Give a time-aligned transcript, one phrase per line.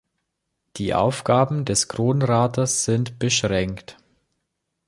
[0.77, 3.97] Die Aufgaben des Kronrates sind beschränkt.